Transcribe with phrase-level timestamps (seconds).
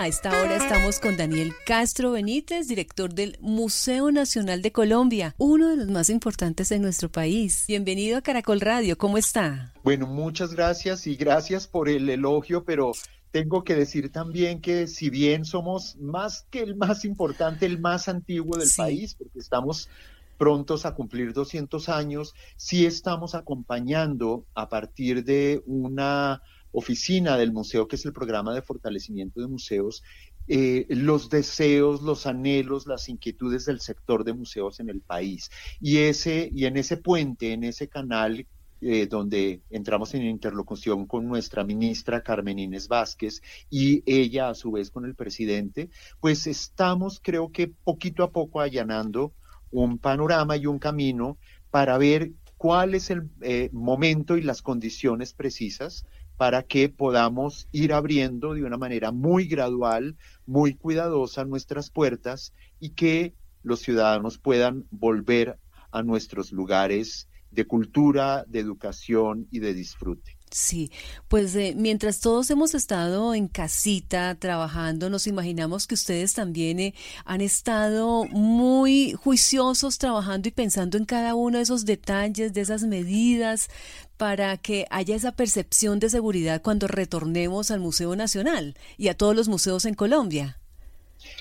[0.00, 5.70] A esta hora estamos con Daniel Castro Benítez, director del Museo Nacional de Colombia, uno
[5.70, 7.64] de los más importantes en nuestro país.
[7.66, 9.74] Bienvenido a Caracol Radio, ¿cómo está?
[9.82, 12.92] Bueno, muchas gracias y gracias por el elogio, pero
[13.32, 18.08] tengo que decir también que si bien somos más que el más importante, el más
[18.08, 19.88] antiguo del país, porque estamos
[20.36, 26.40] prontos a cumplir 200 años, sí estamos acompañando a partir de una
[26.78, 30.02] oficina del museo, que es el programa de fortalecimiento de museos,
[30.46, 35.50] eh, los deseos, los anhelos, las inquietudes del sector de museos en el país.
[35.80, 38.46] Y, ese, y en ese puente, en ese canal
[38.80, 44.70] eh, donde entramos en interlocución con nuestra ministra Carmen Inés Vázquez y ella a su
[44.70, 49.32] vez con el presidente, pues estamos creo que poquito a poco allanando
[49.72, 51.38] un panorama y un camino
[51.70, 56.06] para ver cuál es el eh, momento y las condiciones precisas
[56.38, 60.16] para que podamos ir abriendo de una manera muy gradual,
[60.46, 65.58] muy cuidadosa nuestras puertas y que los ciudadanos puedan volver
[65.90, 70.37] a nuestros lugares de cultura, de educación y de disfrute.
[70.50, 70.90] Sí,
[71.28, 76.94] pues eh, mientras todos hemos estado en casita trabajando, nos imaginamos que ustedes también eh,
[77.24, 82.82] han estado muy juiciosos trabajando y pensando en cada uno de esos detalles, de esas
[82.84, 83.68] medidas,
[84.16, 89.36] para que haya esa percepción de seguridad cuando retornemos al Museo Nacional y a todos
[89.36, 90.58] los museos en Colombia.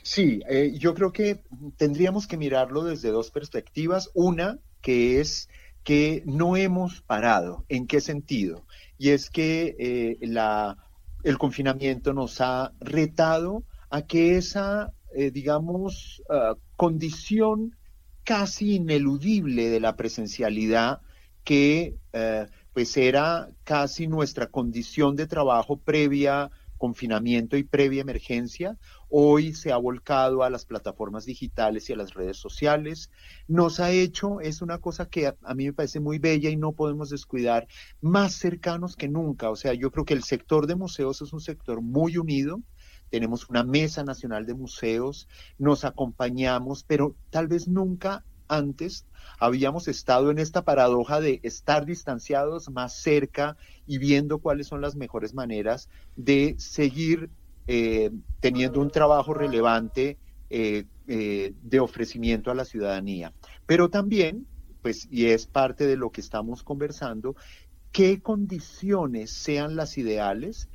[0.04, 1.42] Sí, eh, yo creo que
[1.78, 4.10] tendríamos que mirarlo desde dos perspectivas.
[4.14, 5.50] Una, que es
[5.84, 7.64] que no hemos parado.
[7.70, 8.66] ¿En qué sentido?
[8.98, 10.78] Y es que eh, la,
[11.24, 17.78] el confinamiento nos ha retado a que esa, eh, digamos, ah, condición
[18.24, 21.02] casi ineludible de la presencialidad
[21.44, 28.78] que eh, pues era casi nuestra condición de trabajo previa confinamiento y previa emergencia,
[29.10, 33.12] hoy se ha volcado a las plataformas digitales y a las redes sociales.
[33.48, 36.74] Nos ha hecho, es una cosa que a, mí me parece muy bella y no
[36.74, 37.68] podemos descuidar,
[38.02, 39.50] más cercanos que nunca.
[39.50, 42.62] O sea, yo creo que el sector de museos es un sector muy unido.
[43.10, 49.06] Tenemos una mesa nacional de museos, nos acompañamos, pero tal vez nunca antes
[49.40, 54.96] habíamos estado en esta paradoja de estar distanciados más cerca y viendo cuáles son las
[54.96, 57.30] mejores maneras de seguir
[57.68, 60.18] eh, teniendo un trabajo relevante
[60.50, 63.34] eh, eh, de ofrecimiento a la ciudadanía.
[63.66, 64.48] Pero también,
[64.82, 67.36] pues, y es parte de lo que estamos conversando,
[67.92, 70.70] qué condiciones sean las ideales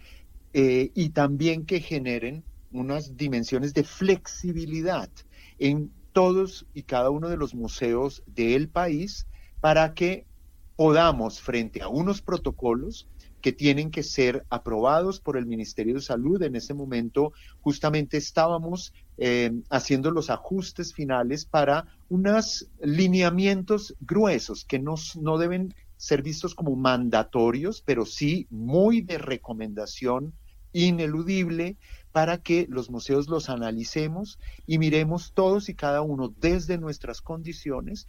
[0.54, 5.10] y también que generen unas dimensiones de flexibilidad
[5.59, 9.27] en todos y cada uno de los museos del país
[9.61, 10.27] para que
[10.77, 13.06] podamos, frente a unos protocolos
[13.41, 16.41] que tienen que ser aprobados por el Ministerio de Salud.
[16.43, 24.78] En ese momento justamente estábamos eh, haciendo los ajustes finales para unos lineamientos gruesos que
[24.78, 30.33] no, no deben ser vistos como mandatorios, pero sí muy de recomendación
[30.72, 31.77] ineludible
[32.12, 38.06] para que los museos los analicemos y miremos todos y cada uno desde nuestras condiciones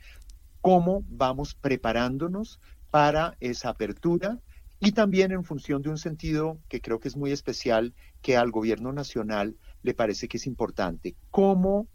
[0.61, 2.59] cómo vamos preparándonos
[2.91, 4.39] para esa apertura
[4.79, 8.51] y también en función de un sentido que creo que es muy especial que al
[8.51, 11.87] gobierno nacional le parece que es importante, cómo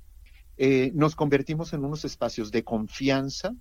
[0.57, 3.55] eh, nos convertimos en unos espacios de confianza,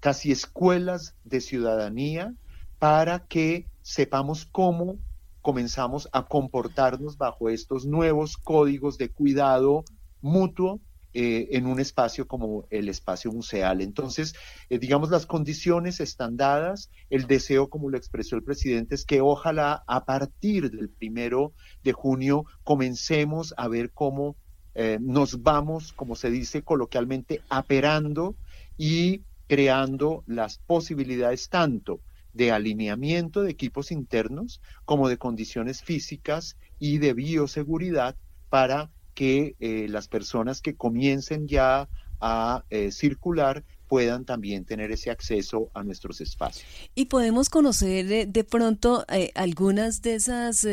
[0.00, 2.34] casi escuelas de ciudadanía,
[2.78, 4.98] para que sepamos cómo
[5.44, 9.84] comenzamos a comportarnos bajo estos nuevos códigos de cuidado
[10.22, 10.80] mutuo
[11.12, 13.82] eh, en un espacio como el espacio museal.
[13.82, 14.34] Entonces,
[14.70, 16.88] eh, digamos, las condiciones están dadas.
[17.10, 21.52] El deseo, como lo expresó el presidente, es que ojalá a partir del primero
[21.82, 24.36] de junio comencemos a ver cómo
[24.74, 28.34] eh, nos vamos, como se dice coloquialmente, aperando
[28.78, 32.00] y creando las posibilidades tanto
[32.34, 38.16] de alineamiento de equipos internos como de condiciones físicas y de bioseguridad
[38.50, 41.88] para que eh, las personas que comiencen ya
[42.20, 46.66] a eh, circular puedan también tener ese acceso a nuestros espacios.
[46.94, 49.04] Y podemos conocer eh, de, pronto
[49.34, 50.66] algunas de esas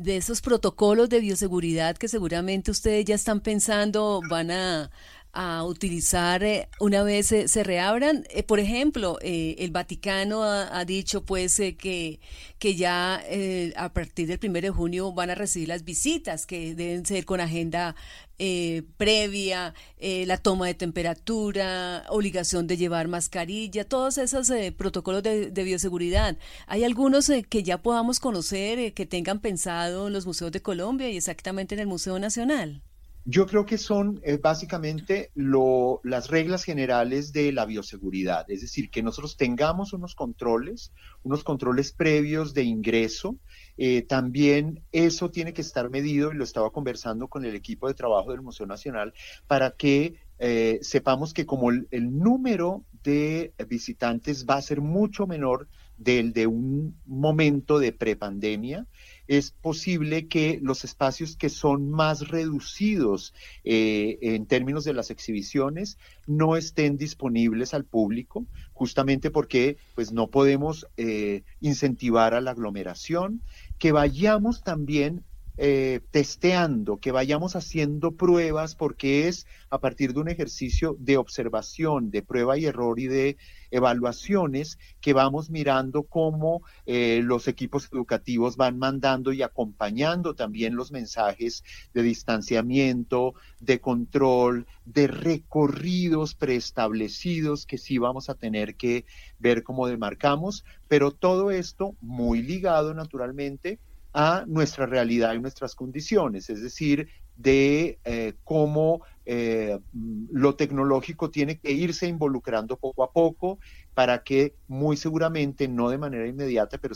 [0.00, 4.90] de esos protocolos de bioseguridad que seguramente ustedes ya están pensando van a,
[5.32, 8.24] a utilizar eh, una vez se reabran.
[8.30, 12.20] Eh, por ejemplo, eh, el Vaticano ha, dicho pues que,
[12.58, 13.22] que ya
[13.76, 17.40] a partir del 1 de junio van a recibir las visitas que deben ser con
[17.40, 17.94] agenda
[18.96, 26.38] previa, la toma de temperatura, obligación de llevar mascarilla, todos esos protocolos de, de, bioseguridad.
[26.66, 31.18] Hay algunos que ya podamos conocer, que tengan pensado en los museos de Colombia y
[31.18, 32.82] exactamente en el Museo Nacional.
[33.24, 38.90] Yo creo que son eh, básicamente lo, las reglas generales de la bioseguridad, es decir,
[38.90, 43.36] que nosotros tengamos unos controles, unos controles previos de ingreso.
[43.76, 47.94] Eh, también eso tiene que estar medido, y lo estaba conversando con el equipo de
[47.94, 49.12] trabajo del Museo Nacional,
[49.46, 55.26] para que eh, sepamos que como el, el número de visitantes va a ser mucho
[55.26, 55.68] menor
[56.00, 58.86] del de un momento de prepandemia,
[59.30, 63.32] es posible que los espacios que son más reducidos
[63.62, 70.30] eh, en términos de las exhibiciones no estén disponibles al público, justamente porque pues, no
[70.30, 73.44] podemos eh, incentivar a la aglomeración,
[73.78, 75.24] que vayamos también
[75.58, 82.10] eh, testeando, que vayamos haciendo pruebas, porque es a partir de un ejercicio de observación,
[82.10, 83.36] de prueba y error y de
[83.70, 90.92] evaluaciones que vamos mirando cómo eh, los equipos educativos van mandando y acompañando también los
[90.92, 91.64] mensajes
[91.94, 99.04] de distanciamiento, de control, de recorridos preestablecidos que sí vamos a tener que
[99.38, 103.78] ver cómo demarcamos, pero todo esto muy ligado naturalmente
[104.12, 109.78] a nuestra realidad y nuestras condiciones, es decir, de eh, cómo eh,
[110.30, 113.58] lo tecnológico tiene que irse involucrando poco a poco
[113.94, 116.94] para que muy seguramente, no de manera inmediata, pero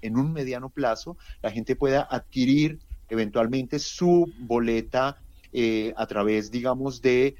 [0.00, 2.78] en, un mediano plazo, la gente pueda adquirir
[3.08, 5.18] eventualmente su boleta
[5.52, 7.36] eh, a través, digamos, de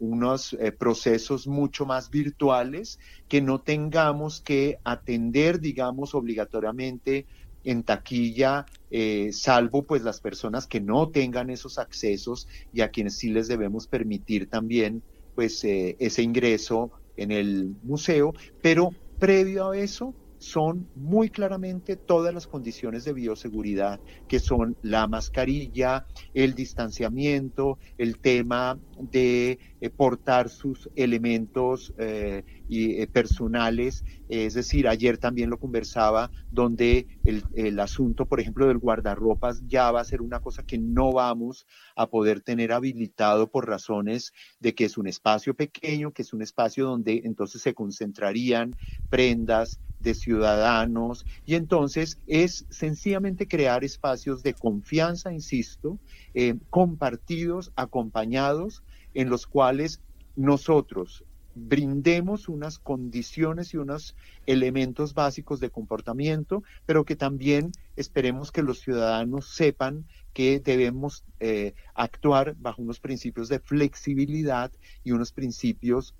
[0.00, 2.98] unos procesos mucho más virtuales,
[3.28, 7.26] que no tengamos que atender, digamos, obligatoriamente
[7.66, 13.18] en taquilla, eh, salvo pues las personas que no tengan esos accesos y a quienes
[13.18, 15.04] sí les debemos permitir también
[15.34, 22.32] pues eh, ese ingreso en el museo, pero previo a eso son muy claramente todas
[22.34, 30.48] las condiciones de bioseguridad, que son la mascarilla, el distanciamiento, el tema de eh, portar
[30.48, 34.04] sus elementos eh, eh, personales.
[34.28, 39.90] Es decir, ayer también lo conversaba, donde el, el, asunto, por ejemplo, del guardarropas ya
[39.90, 44.74] va a ser una cosa que no vamos a poder tener habilitado por razones de
[44.74, 48.76] que es un espacio pequeño, que es un espacio donde entonces se concentrarían
[49.08, 51.26] prendas, de ciudadanos.
[51.44, 55.98] Y entonces es sencillamente crear espacios de confianza, insisto,
[56.32, 60.00] eh, compartidos, acompañados, en los cuales
[60.36, 61.24] nosotros
[61.54, 64.14] brindemos unas condiciones y unos
[64.44, 71.74] elementos básicos de comportamiento, pero que también esperemos que los ciudadanos sepan que debemos eh,
[71.94, 74.70] actuar bajo unos principios de flexibilidad
[75.02, 76.14] y unos principios,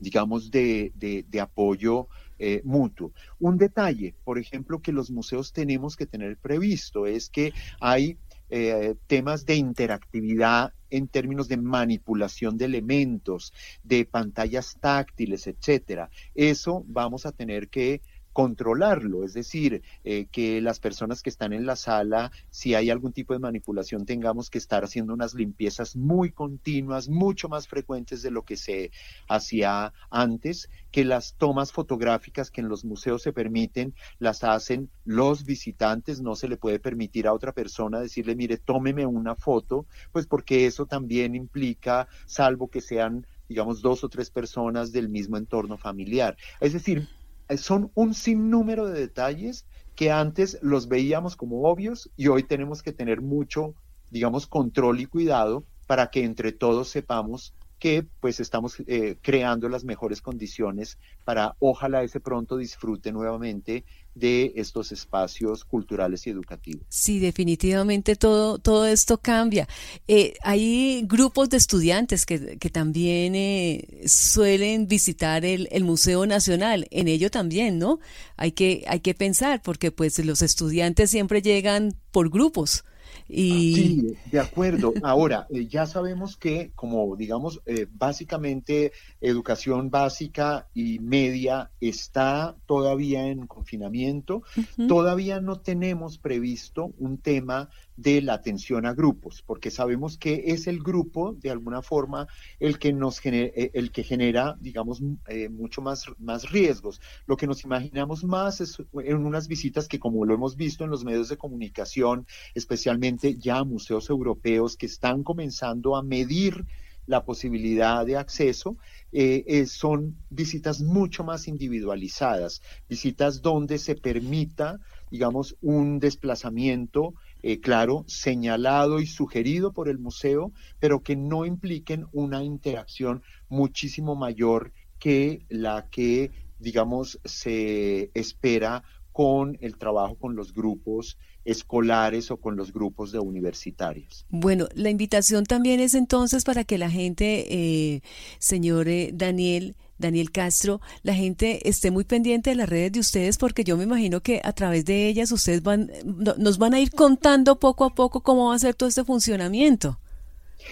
[0.00, 2.08] digamos, de, de apoyo
[2.38, 3.12] eh, mutuo.
[3.40, 8.18] Un detalle, por ejemplo, que los museos tenemos que tener previsto es que hay
[8.48, 13.52] eh, temas de interactividad en términos de manipulación de elementos,
[13.82, 16.10] de pantallas táctiles, etcétera.
[16.34, 18.02] Eso vamos a tener que
[18.36, 23.14] controlarlo, es decir, eh, que las personas que están en la sala, si hay algún
[23.14, 28.30] tipo de manipulación, tengamos que estar haciendo unas limpiezas muy continuas, mucho más frecuentes de
[28.30, 28.90] lo que se
[29.26, 35.46] hacía antes, que las tomas fotográficas que en los museos se permiten, las hacen los
[35.46, 40.26] visitantes, no se le puede permitir a otra persona decirle, mire, tómeme una foto, pues
[40.26, 45.78] porque eso también implica, salvo que sean digamos, dos o tres personas del mismo entorno
[45.78, 46.36] familiar.
[46.58, 47.08] Es decir,
[47.56, 52.92] son un sinnúmero de detalles que antes los veíamos como obvios y hoy tenemos que
[52.92, 53.74] tener mucho,
[54.10, 59.84] digamos, control y cuidado para que entre todos sepamos que pues estamos eh, creando las
[59.84, 66.86] mejores condiciones para ojalá ese pronto disfrute nuevamente de estos espacios culturales y educativos.
[66.88, 69.68] Sí, definitivamente todo, todo esto cambia.
[70.08, 76.86] Eh, hay grupos de estudiantes que, que también eh, suelen visitar el, el, Museo Nacional,
[76.90, 78.00] en ello también, ¿no?
[78.38, 82.84] Hay que, hay que pensar, porque pues los estudiantes siempre llegan por grupos.
[83.28, 83.74] Y...
[83.74, 84.92] Sí, de acuerdo.
[85.02, 93.26] Ahora, eh, ya sabemos que, como digamos, eh, básicamente educación básica y media está todavía
[93.26, 94.42] en confinamiento.
[94.88, 100.66] Todavía no tenemos previsto un tema de la atención a grupos, porque sabemos que es
[100.66, 102.26] el grupo, de alguna forma,
[102.60, 107.00] el que nos genera, eh, el que genera, digamos, eh, mucho más, más riesgos.
[107.26, 110.90] Lo que nos imaginamos más es en unas visitas que, como lo hemos visto en
[110.90, 116.66] los medios de comunicación, especialmente ya museos europeos que están comenzando a medir
[117.06, 118.76] la posibilidad de acceso,
[119.12, 128.04] eh, son visitas mucho más individualizadas, visitas donde se permita, digamos, un desplazamiento eh, claro,
[128.06, 135.44] señalado y sugerido por el museo, pero que no impliquen una interacción muchísimo mayor que
[135.48, 138.82] la que, digamos, se espera
[139.16, 144.26] con el trabajo con los grupos escolares o con los grupos de universitarios.
[144.28, 148.02] Bueno, la invitación también es entonces para que la gente, eh,
[148.38, 153.38] señor eh, Daniel, Daniel Castro, la gente esté muy pendiente de las redes de ustedes
[153.38, 156.90] porque yo me imagino que a través de ellas ustedes van, nos van a ir
[156.90, 159.98] contando poco a poco cómo va a ser todo este funcionamiento.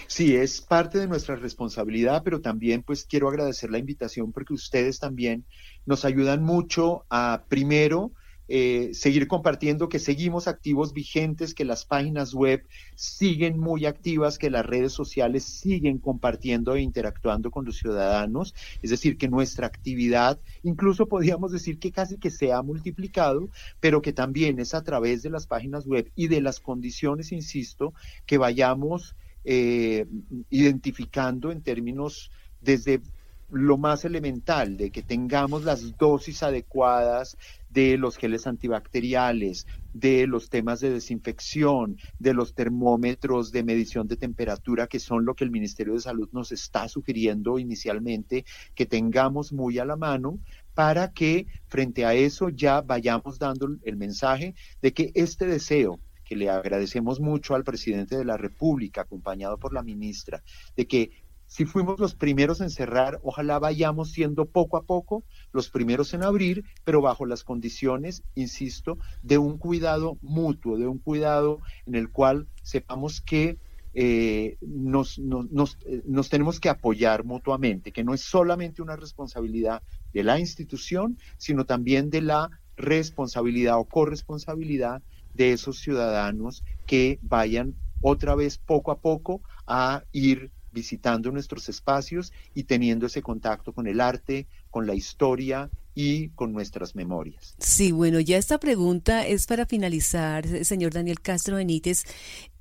[0.05, 4.99] Sí, es parte de nuestra responsabilidad, pero también pues quiero agradecer la invitación porque ustedes
[4.99, 5.45] también
[5.87, 8.11] nos ayudan mucho a primero
[8.47, 14.49] eh, seguir compartiendo que seguimos activos, vigentes, que las páginas web siguen muy activas, que
[14.49, 20.39] las redes sociales siguen compartiendo e interactuando con los ciudadanos, es decir, que nuestra actividad,
[20.63, 23.49] incluso podríamos decir que casi que se ha multiplicado,
[23.79, 27.93] pero que también es a través de las páginas web y de las condiciones, insisto,
[28.25, 30.05] que vayamos eh,
[30.49, 33.01] identificando en términos desde
[33.49, 37.37] lo más elemental, de que tengamos las dosis adecuadas
[37.69, 44.17] de los geles antibacteriales, de los temas de desinfección, de los termómetros de medición de
[44.17, 49.53] temperatura, que son lo que el Ministerio de Salud nos está sugiriendo inicialmente, que tengamos
[49.53, 50.39] muy a la mano
[50.73, 56.35] para que frente a eso ya vayamos dando el mensaje de que este deseo que
[56.35, 60.43] le agradecemos mucho al presidente de la República, acompañado por la ministra,
[60.75, 61.11] de que
[61.47, 66.23] si fuimos los primeros en cerrar, ojalá vayamos siendo poco a poco los primeros en
[66.23, 72.09] abrir, pero bajo las condiciones, insisto, de un cuidado mutuo, de un cuidado en el
[72.09, 73.57] cual sepamos que
[73.97, 79.83] eh, nos, nos, eh, nos, tenemos que apoyar mutuamente, que no es solamente una responsabilidad
[80.11, 85.01] de la institución, sino también de la responsabilidad o corresponsabilidad
[85.33, 92.31] de esos ciudadanos que vayan otra vez poco a poco a ir visitando nuestros espacios
[92.53, 97.55] y teniendo ese contacto con el arte, con la historia y con nuestras memorias.
[97.57, 102.03] Sí, bueno, ya esta pregunta es para finalizar, señor Daniel Castro Benítez.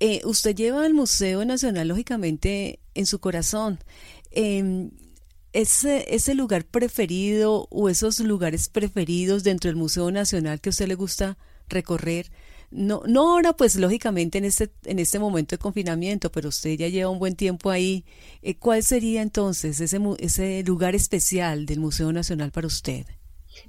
[0.00, 3.80] Eh, usted lleva al Museo Nacional, lógicamente, en su corazón.
[4.30, 4.88] Eh,
[5.54, 11.38] ese, lugar preferido o esos lugares preferidos dentro del Museo Nacional que usted le gusta
[11.68, 12.30] recorrer,
[12.74, 16.88] no, no ahora, pues lógicamente en este, en este momento de confinamiento, pero usted ya
[16.88, 18.04] lleva un buen tiempo ahí.
[18.42, 23.06] Eh, ¿Cuál sería entonces ese, ese lugar especial del Museo Nacional para usted?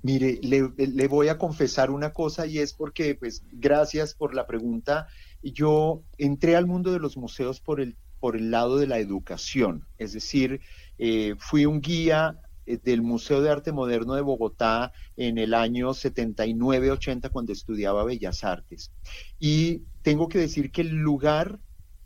[0.02, 4.48] Mire, le, le, voy a confesar una cosa y es porque, pues, gracias por la
[4.48, 5.08] pregunta.
[5.44, 9.86] Yo entré al mundo de los museos por el, por el lado de la educación,
[10.00, 10.62] es decir,
[10.98, 17.30] eh, fui un guía del Museo de Arte Moderno de Bogotá en el año 79-80
[17.30, 18.92] cuando estudiaba Bellas Artes.
[19.40, 21.60] Y tengo que decir que el lugar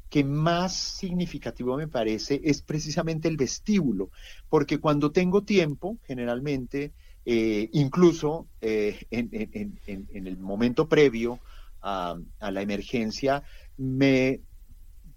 [0.10, 4.10] que más significativo me parece es precisamente el vestíbulo,
[4.50, 6.94] porque cuando tengo tiempo, generalmente,
[7.26, 9.30] eh, incluso eh, en,
[10.12, 11.40] el momento previo
[11.82, 13.44] a, a la emergencia,
[13.78, 14.42] me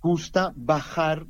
[0.01, 1.27] gusta bajar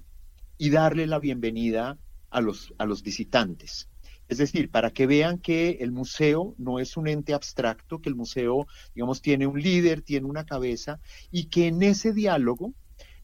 [0.59, 1.99] y darle la bienvenida
[2.31, 3.89] a los, a los visitantes.
[4.29, 8.15] Es decir, para que vean que el museo no es un ente abstracto, que el
[8.15, 11.01] museo, digamos, tiene un líder, tiene una cabeza,
[11.31, 12.73] y que en ese diálogo,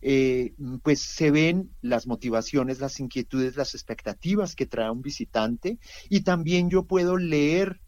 [0.00, 5.78] eh, pues se ven las motivaciones, las inquietudes, las expectativas que trae un visitante,
[6.08, 7.80] y también yo puedo leer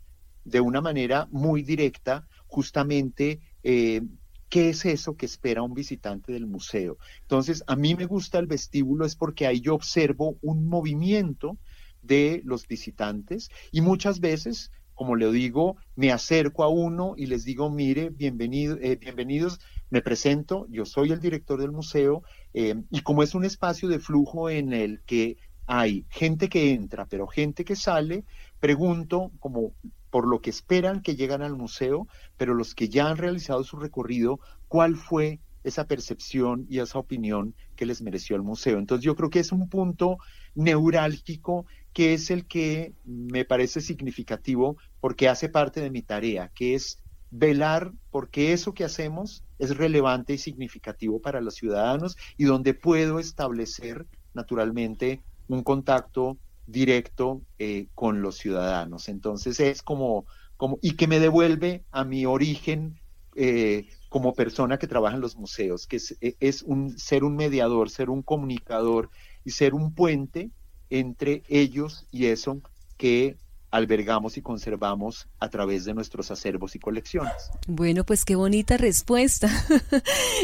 [0.45, 4.03] de una manera muy directa justamente eh,
[4.49, 6.99] qué es eso que espera un visitante del museo.
[7.23, 11.57] Entonces, a mí me gusta el vestíbulo es porque ahí yo observo un movimiento
[12.03, 17.45] de los visitantes y muchas veces, como le digo, me acerco a uno y les
[17.45, 22.23] digo, mire, bienvenido, eh, bienvenidos, me presento, yo soy el director del museo
[22.55, 27.07] eh, y como es un espacio de flujo en el que hay gente que entra,
[27.07, 28.25] pero gente que sale,
[28.59, 29.73] pregunto como
[30.11, 33.77] por lo que esperan que llegan al museo, pero los que ya han realizado su
[33.77, 38.79] recorrido, ¿cuál fue esa percepción y esa opinión que les mereció el museo?
[38.79, 40.19] Entonces yo creo que es un punto
[40.55, 46.75] neurálgico que es el que me parece significativo porque hace parte de mi tarea, que
[46.75, 46.99] es
[47.31, 53.19] velar porque eso que hacemos es relevante y significativo para los ciudadanos y donde puedo
[53.19, 59.09] establecer naturalmente un contacto directo eh, con los ciudadanos.
[59.09, 63.01] Entonces es como, como, y que me devuelve a mi origen
[63.37, 67.37] eh, como persona que trabaja en los museos, que es, e, es, un, ser un
[67.37, 69.11] mediador, ser un comunicador
[69.45, 70.51] y ser un puente
[70.91, 72.61] entre ellos y eso
[72.97, 73.37] que
[73.71, 77.51] albergamos y conservamos a través de nuestros acervos y colecciones.
[77.69, 79.49] Bueno, pues qué bonita respuesta.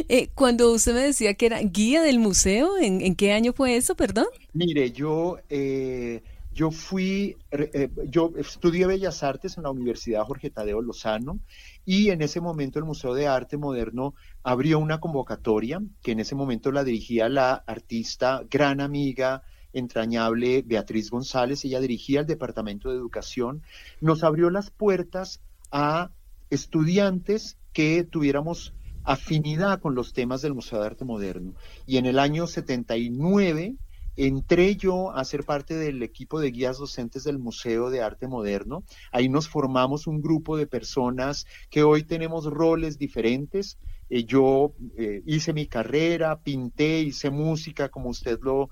[0.08, 3.94] Eh, cuando usted me decía que era guía del museo, ¿en, qué año fue eso,
[3.94, 4.26] perdón?
[4.52, 6.22] Mire, yo, eh,
[6.52, 11.40] yo fui, eh, yo estudié Bellas Artes en la Universidad Jorge Tadeo Lozano
[11.84, 16.34] y en ese momento el Museo de Arte Moderno abrió una convocatoria que en ese
[16.34, 19.42] momento la dirigía la artista, gran amiga,
[19.78, 23.62] entrañable Beatriz González, ella dirigía el Departamento de Educación,
[24.00, 25.40] nos abrió las puertas
[25.70, 26.10] a
[26.50, 28.72] estudiantes que tuviéramos
[29.04, 31.54] afinidad con los temas del Museo de Arte Moderno.
[31.86, 33.76] Y en el año 79
[34.16, 38.82] entré yo a ser parte del equipo de guías docentes del Museo de Arte Moderno.
[39.12, 43.78] Ahí nos formamos un grupo de personas que hoy tenemos roles diferentes.
[44.08, 48.70] Eh, yo eh, hice mi carrera, pinté, hice música, como usted lo,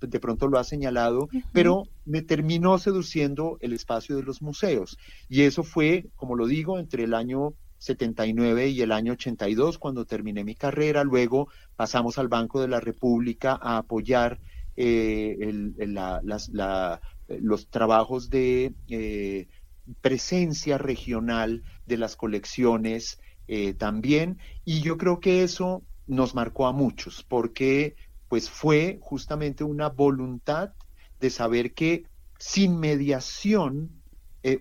[0.00, 4.98] de pronto lo ha señalado, pero me terminó seduciendo el espacio de los museos.
[5.28, 10.04] Y eso fue, como lo digo, entre el año 79 y el año 82, cuando
[10.04, 11.04] terminé mi carrera.
[11.04, 14.40] Luego pasamos al Banco de la República a apoyar
[14.76, 15.36] eh,
[17.28, 19.48] los trabajos de eh,
[20.00, 24.38] presencia regional de las colecciones eh, también.
[24.64, 27.96] Y yo creo que eso nos marcó a muchos, porque
[28.28, 30.74] pues fue justamente una voluntad
[31.18, 32.04] de saber que
[32.38, 34.02] sin mediación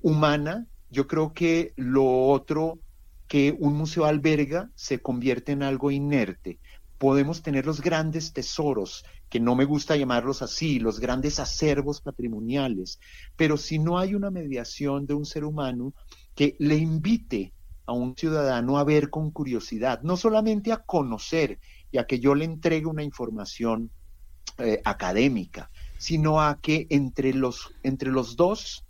[0.01, 2.79] humana, yo creo que lo otro
[3.27, 6.59] que un museo alberga se convierte en algo inerte.
[6.97, 12.99] Podemos tener los grandes tesoros, que no me gusta llamarlos así, los grandes acervos patrimoniales,
[13.35, 15.93] pero si no hay una mediación de un ser humano
[16.33, 17.53] que le invite
[17.87, 21.59] a un ciudadano a ver con curiosidad, no solamente a conocer
[21.91, 23.89] y a que yo le entregue una información
[24.59, 28.85] eh, académica, sino a que entre los, entre los dos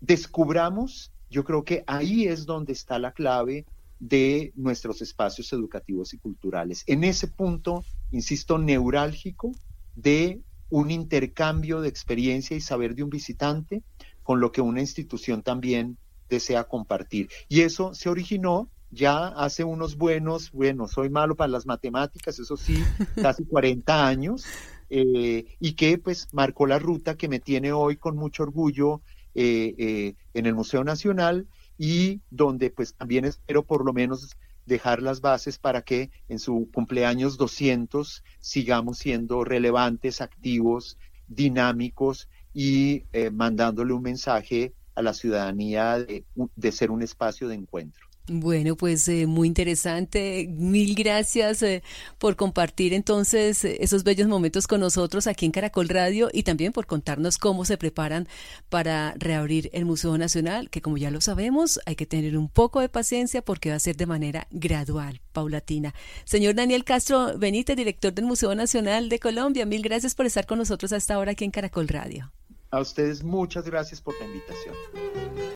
[0.00, 3.64] descubramos, yo creo que ahí es donde está la clave
[4.00, 6.82] de nuestros espacios educativos y culturales.
[6.88, 9.52] En ese punto, insisto, neurálgico,
[9.94, 13.82] de un intercambio de experiencia y saber de un visitante
[14.24, 15.98] con lo que una institución también
[16.32, 17.28] desea compartir.
[17.48, 22.56] Y eso se originó ya hace unos buenos, bueno, soy malo para las matemáticas, eso
[22.56, 22.76] sí,
[23.22, 24.44] casi 40 años,
[24.90, 29.00] eh, y que pues marcó la ruta que me tiene hoy con mucho orgullo
[29.34, 35.02] eh, eh, en el Museo Nacional y donde pues también espero por lo menos dejar
[35.02, 43.94] las bases para que en su cumpleaños 200 sigamos siendo relevantes, activos, dinámicos y mandándole
[43.94, 48.06] un mensaje a la ciudadanía de ser un espacio de encuentro.
[48.28, 50.46] Bueno, pues eh, muy interesante.
[50.48, 51.82] Mil gracias eh,
[52.18, 56.72] por compartir entonces eh, esos bellos momentos con nosotros aquí en Caracol Radio y también
[56.72, 58.28] por contarnos cómo se preparan
[58.68, 62.78] para reabrir el Museo Nacional, que como ya lo sabemos, hay que tener un poco
[62.78, 65.92] de paciencia porque va a ser de manera gradual, paulatina.
[66.24, 70.58] Señor Daniel Castro Benítez, director del Museo Nacional de Colombia, mil gracias por estar con
[70.58, 72.30] nosotros hasta ahora aquí en Caracol Radio.
[72.72, 74.74] A ustedes muchas gracias por la invitación.